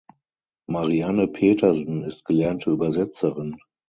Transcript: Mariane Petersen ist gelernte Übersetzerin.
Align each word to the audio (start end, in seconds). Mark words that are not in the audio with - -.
Mariane 0.67 1.27
Petersen 1.27 2.01
ist 2.01 2.25
gelernte 2.25 2.71
Übersetzerin. 2.71 3.59